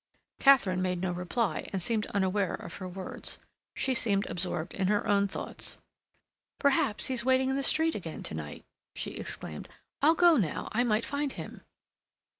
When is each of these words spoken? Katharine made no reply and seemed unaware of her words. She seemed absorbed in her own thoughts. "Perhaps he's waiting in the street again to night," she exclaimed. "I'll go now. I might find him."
Katharine 0.39 0.81
made 0.81 0.99
no 0.99 1.11
reply 1.11 1.69
and 1.71 1.79
seemed 1.79 2.07
unaware 2.07 2.55
of 2.55 2.73
her 2.77 2.87
words. 2.87 3.37
She 3.75 3.93
seemed 3.93 4.25
absorbed 4.31 4.73
in 4.73 4.87
her 4.87 5.05
own 5.05 5.27
thoughts. 5.27 5.77
"Perhaps 6.57 7.05
he's 7.05 7.23
waiting 7.23 7.51
in 7.51 7.55
the 7.55 7.61
street 7.61 7.93
again 7.93 8.23
to 8.23 8.33
night," 8.33 8.65
she 8.95 9.11
exclaimed. 9.11 9.69
"I'll 10.01 10.15
go 10.15 10.37
now. 10.37 10.69
I 10.71 10.83
might 10.83 11.05
find 11.05 11.33
him." 11.33 11.61